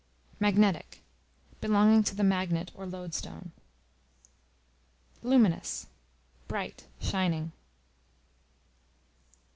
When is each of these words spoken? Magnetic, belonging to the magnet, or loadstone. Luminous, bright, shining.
Magnetic, 0.39 1.03
belonging 1.59 2.01
to 2.05 2.15
the 2.15 2.23
magnet, 2.23 2.71
or 2.73 2.87
loadstone. 2.87 3.51
Luminous, 5.21 5.85
bright, 6.47 6.87
shining. 6.99 7.51